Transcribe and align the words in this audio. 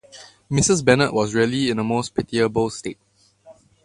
Mrs. 0.49 0.83
Bennet 0.83 1.13
was 1.13 1.35
really 1.35 1.69
in 1.69 1.77
a 1.77 1.83
most 1.83 2.15
pitiable 2.15 2.71
state. 2.71 2.97